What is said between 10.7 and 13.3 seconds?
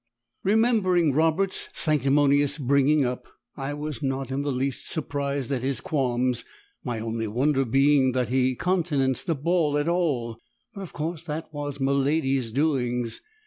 but of course that was miladi's doings.